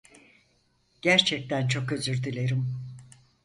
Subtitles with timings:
[1.01, 2.67] Gerçekten çok özür dilerim.